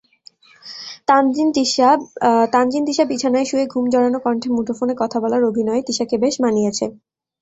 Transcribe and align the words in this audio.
তানজিন 2.53 2.83
তিশাবিছানায় 2.87 3.47
শুয়ে 3.49 3.65
ঘুম 3.67 3.85
জড়ানো 3.93 4.19
কণ্ঠে 4.25 4.47
মুঠোফোনে 4.55 4.93
কথা 5.01 5.17
বলার 5.23 5.41
অভিনয়ে 5.49 5.85
তিশাকে 5.87 6.15
বেশ 6.23 6.35
মানিয়েছে। 6.43 6.85